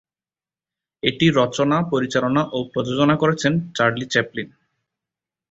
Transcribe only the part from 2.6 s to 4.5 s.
প্রযোজনা করেছেন Charlie Chaplin.